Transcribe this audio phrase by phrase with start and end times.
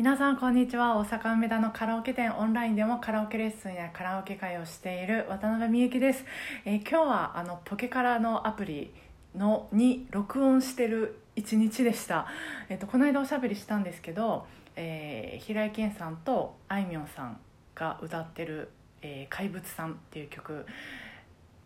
[0.00, 0.96] 皆さんこんにちは。
[0.96, 2.34] 大阪梅田のカラオケ店。
[2.34, 6.24] オンラインでもカラオケレッスンやカラオケ会をしている渡辺美幸です、
[6.64, 8.94] えー今日はあのポケカラのアプリ
[9.36, 12.26] のに録音してる一日でした、
[12.70, 17.38] えっとこの間おしゃべりしたんですけど、えー平井堅さんとあいみょんさん
[17.74, 18.70] が歌ってる
[19.02, 20.64] 「えー怪物さん」っていう曲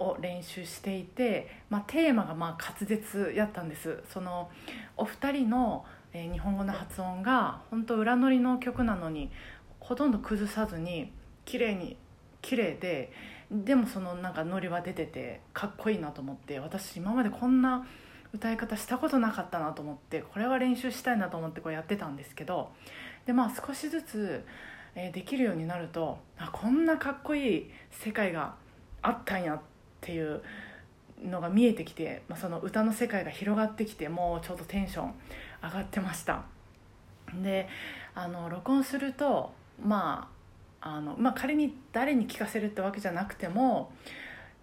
[0.00, 4.02] を練習していて、まあ、テーマがまあ滑舌やったんです。
[4.12, 4.50] その
[4.96, 5.84] お二人の、
[6.14, 9.30] え日本語の発音が本当裏乗りの曲なのに
[9.80, 11.12] ほとんど崩さずに
[11.44, 11.96] 綺麗に
[12.40, 13.12] 綺麗で
[13.50, 17.86] でもそのなんかノリは出ててかっこいいなと思って私今までこんな
[18.32, 22.70] 歌い方したことなかったなと思ってこれは練習したいなと思ってこうやってたんですけど
[23.26, 24.44] でまあ少しずつ、
[24.94, 28.54] えできるようになるとあこんなかっこいい世界が
[29.02, 29.60] あったんやっ
[30.00, 30.42] ていう
[31.22, 35.14] のが見えてきて、まあ、その歌の世界が広がってきてもうちょっとテンション
[35.64, 36.44] 上がってました。
[37.42, 37.68] で
[38.14, 40.30] あの録音するとま
[40.80, 43.92] ああの、まあ、仮に誰に聞かせるってわけじゃなくても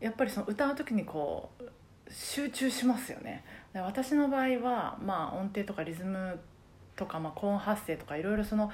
[0.00, 1.64] やっぱりその歌う時にこう
[2.10, 3.44] 集中しますよね。
[3.72, 6.38] で私の場合は、まあ、音程とかリズム
[6.96, 8.70] とか、まあ、高音発声とかいろいろその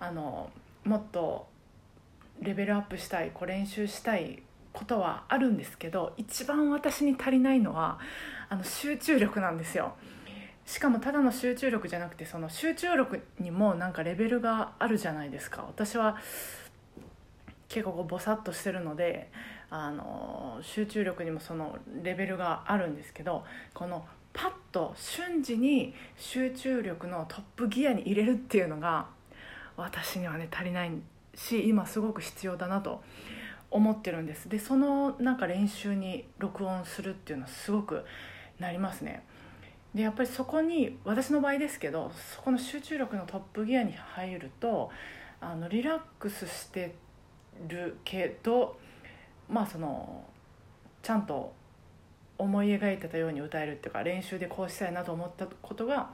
[0.00, 0.50] あの
[0.84, 1.46] もっと
[2.40, 7.98] レベルアップしたいこう練習したいことはあるんですけど一番私に足りないのは
[8.48, 9.94] あの集中力なんですよ。
[10.66, 15.62] しかもただの集中力じゃなくてその集中力にもなんかレベルがあるじゃないですか。
[15.62, 16.16] 私は
[17.68, 19.30] 結構こうボサッとしてるので
[19.70, 29.06] あの集中力にもそのレベルがあるんですけどこのパッと瞬時に集中力のトップギアに入れるっていうのが
[29.76, 30.90] 私にはね足りない
[31.34, 33.02] し今すごく必要だなと
[33.70, 34.48] 思ってるんです。
[34.48, 38.04] でそのなんか練習に録音するっていうのはすごく
[38.58, 39.24] なりますね。
[39.96, 44.90] でやっぱりそこに私の場合ですけどそこの集中力のトップギアに入ると
[45.40, 46.94] あのリラックスして
[47.66, 48.78] るけど
[49.48, 50.22] まあその
[51.02, 51.54] ちゃんと
[52.36, 56.10] 思い描いてたように歌えるっていうか練習でこうしたいなと思ったことが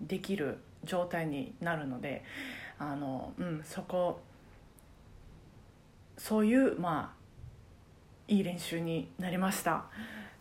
[0.00, 2.22] できる状態になるので
[2.78, 4.20] あの、うん、そこ
[6.16, 9.86] そういうまあいい練習になりました。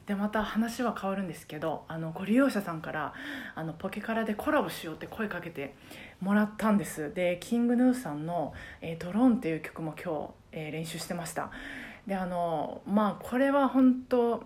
[0.08, 3.14] でまた話は変わるんですけどあのご利用者さんから
[3.56, 5.74] あのポケカラでコラボしようって声かけて
[6.22, 7.14] もらったんです。
[7.14, 11.50] でキングヌーさんの「えードローン」っていう曲も今日、えー練習してました。
[12.06, 14.44] であのまあこれは本当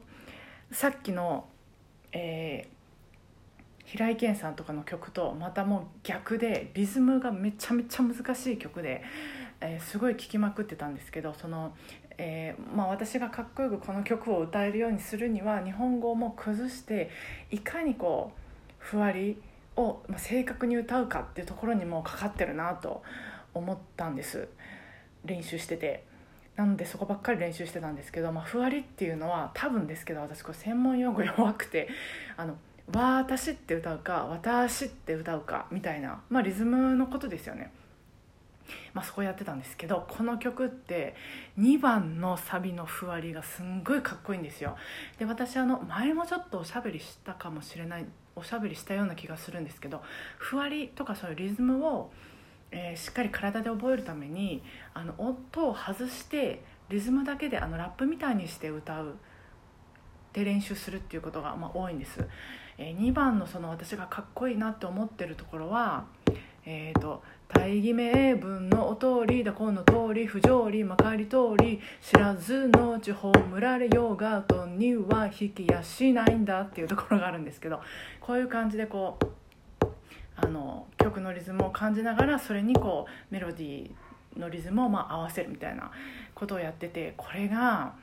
[0.72, 1.46] さっきの、
[2.14, 2.80] えー
[3.90, 9.02] 平井堅さんとかの曲とまたもう逆でリズムがめちゃめちゃ難しい曲で、
[9.62, 11.74] えーすごい聴きまくってたんですけどその、
[12.18, 17.10] えーまあ、私がかっこよくこの曲を歌えるようにするには日本語も崩して
[17.52, 19.42] いかにこうふわり
[19.76, 23.04] を、ま、正確に歌うかっていうところにもかかってるなと
[23.54, 24.48] 思ったんです
[25.26, 26.08] 練習してて。
[26.56, 31.88] なのでそこばっかり練習してたんですけど、まあ、ふわりっていうのは多分ですけど私これ専門用語弱くて
[32.36, 32.58] あの
[32.92, 37.72] 「私」って歌うか「私」って歌うかみたいな、まあ、リズムのことですよね。
[38.94, 41.16] まあ、そこやってたんですけどこの曲って
[41.60, 44.76] 2番のサビのふわりがすんごいかっこいいんですよ。
[45.18, 50.02] で私あの前もちょっとおしゃべりしたかもしれないおしゃべりしたような気がするんですけど
[50.38, 52.12] ふわりとかそういうリズムを、
[52.72, 54.64] えーしっかり体で覚えるために
[54.94, 59.16] あの音を外してリズムだけであのラップみたいにして歌う
[60.34, 62.28] で練習するっていうことが、まあ、多いんです、
[62.78, 66.06] え2番のその私がかっこいいなって思ってるところは
[66.66, 77.82] えー、と大義名分のお通りだこの通り不条理まかり通り知らずのうち葬られようがとには引きやしないんだっていうところがあるんですけど
[78.22, 79.40] こういう感じでこう
[80.36, 85.92] あの曲のリズムを感じながらそれにこうメロディーのリズムをまあ合わせるみたいな
[86.36, 87.94] ことをやっててこれが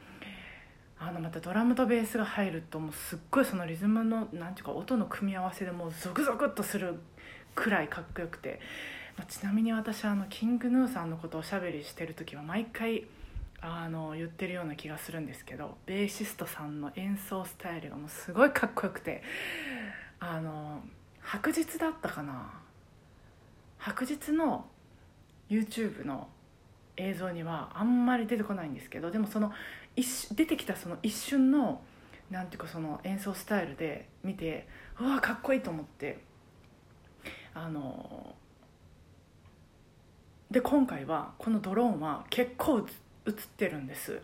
[0.99, 6.99] あのまたドラムとベースが入るともうすっごいそのリズムのなんていうか音の組み合わせでもうゾクゾクっとする
[7.57, 8.61] くらいかっこよくて、
[9.17, 13.07] まあちなみに私あのキングヌーさんのことをおしゃべりしてる時は毎回
[13.61, 19.23] あの言ってるような気がするんですけどベーシストさんの演奏スタイルがもうすごいかっこよくて
[20.21, 20.83] あの
[21.23, 22.53] 白日だったかな？
[23.79, 24.67] 白日の
[25.49, 26.29] YouTube の
[26.97, 29.51] 映像にはあんまり出てこないんですけどでもその
[29.97, 31.81] 一出てきたその一瞬の
[32.31, 34.69] なんていうかその演奏スタイルで見て
[35.01, 36.19] うわかっこいいと思って。
[37.57, 38.35] あの
[40.51, 42.81] で今回はこのドローンは結構
[43.27, 44.21] 映ってるんです。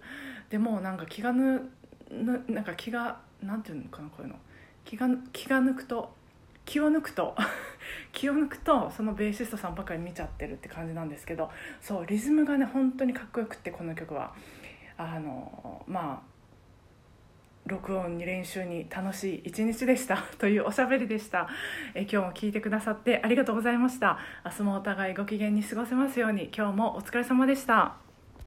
[0.51, 1.71] でもなんか気がぬ
[2.11, 4.37] ぬなんか気がなんていうのかなこういうの。
[4.85, 6.13] 気が気が抜くと
[6.67, 7.35] 気を抜くと
[8.13, 11.51] 気を抜くとそのベーシストさんばかり見ちゃってるって感じなんですけど
[11.81, 14.35] そうリズムがね本当にかっこよくってこの曲は。
[14.99, 16.32] あのまあ
[17.67, 20.19] 録音に練習に楽しい一日でした。
[20.39, 21.49] というおしゃべりでした。
[21.95, 24.19] え今日も聞いてくださってありがとうございました。
[24.45, 26.51] 明日もお互いご機嫌に過ごせますように。
[26.57, 28.12] 今日もお疲れ様でした。